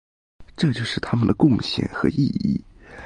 [0.57, 2.59] 这就是他们的贡献和意义。